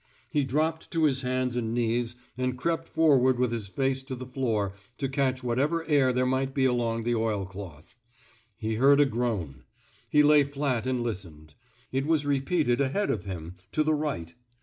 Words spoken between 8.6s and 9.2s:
heard a